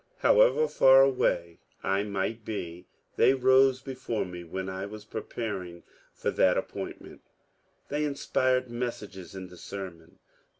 However 0.17 0.67
far 0.67 1.03
away 1.03 1.59
I 1.83 2.01
might 2.01 2.43
be, 2.43 2.87
they 3.17 3.35
rose 3.35 3.83
before 3.83 4.25
me 4.25 4.43
when 4.43 4.67
I 4.67 4.87
was 4.87 5.05
preparing 5.05 5.83
for 6.15 6.31
that 6.31 6.57
appoint 6.57 7.01
ment; 7.01 7.21
they 7.89 8.03
inspired 8.03 8.67
passages 8.67 9.35
in 9.35 9.49
the 9.49 9.57
sermon. 9.57 10.17